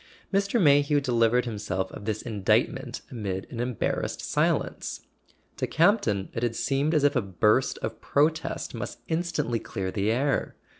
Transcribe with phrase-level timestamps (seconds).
[0.33, 0.59] Mr.
[0.59, 5.01] Mayhew delivered himself of this indictment amid an embarrassed silence.
[5.57, 10.11] To Campton it had seemed as if a burst of protest must instantly clear the
[10.11, 10.55] air.